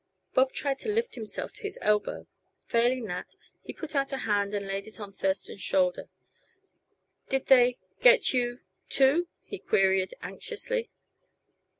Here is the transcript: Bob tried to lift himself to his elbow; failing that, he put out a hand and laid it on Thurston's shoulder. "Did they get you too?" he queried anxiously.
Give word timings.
Bob 0.33 0.51
tried 0.51 0.79
to 0.79 0.89
lift 0.89 1.13
himself 1.13 1.53
to 1.53 1.61
his 1.61 1.77
elbow; 1.79 2.25
failing 2.65 3.03
that, 3.05 3.35
he 3.61 3.71
put 3.71 3.93
out 3.95 4.11
a 4.11 4.17
hand 4.17 4.55
and 4.55 4.65
laid 4.65 4.87
it 4.87 4.99
on 4.99 5.13
Thurston's 5.13 5.61
shoulder. 5.61 6.09
"Did 7.29 7.45
they 7.45 7.77
get 8.01 8.33
you 8.33 8.61
too?" 8.89 9.27
he 9.43 9.59
queried 9.59 10.15
anxiously. 10.23 10.89